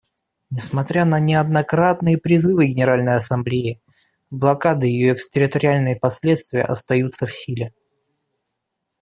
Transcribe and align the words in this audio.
Несмотря 0.49 1.05
на 1.05 1.19
неоднократные 1.19 2.17
призывы 2.17 2.65
Генеральной 2.65 3.17
Ассамблеи, 3.17 3.83
блокада 4.31 4.87
и 4.87 4.89
ее 4.89 5.13
экстерриториальные 5.13 5.95
последствия 5.95 6.63
остаются 6.63 7.27
в 7.27 7.35
силе. 7.35 7.71